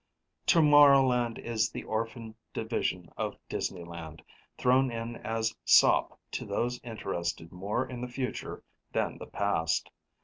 [0.47, 4.21] Tomorrowland is the orphan division of Disneyland,
[4.57, 9.91] thrown in as sop to those interested more in the future than the past.